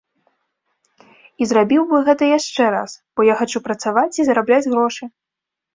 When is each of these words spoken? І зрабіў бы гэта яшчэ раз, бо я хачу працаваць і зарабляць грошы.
І 1.43 1.49
зрабіў 1.51 1.81
бы 1.91 1.97
гэта 2.09 2.23
яшчэ 2.37 2.63
раз, 2.77 2.91
бо 3.15 3.27
я 3.33 3.37
хачу 3.45 3.65
працаваць 3.69 4.11
і 4.21 4.31
зарабляць 4.31 4.65
грошы. 4.71 5.03